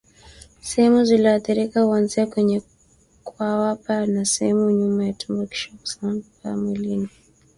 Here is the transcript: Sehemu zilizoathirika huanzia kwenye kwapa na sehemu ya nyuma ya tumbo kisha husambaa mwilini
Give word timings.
Sehemu 0.61 1.03
zilizoathirika 1.05 1.81
huanzia 1.81 2.25
kwenye 2.27 2.61
kwapa 3.23 4.05
na 4.05 4.25
sehemu 4.25 4.69
ya 4.69 4.75
nyuma 4.75 5.05
ya 5.05 5.13
tumbo 5.13 5.45
kisha 5.45 5.71
husambaa 5.81 6.57
mwilini 6.57 7.09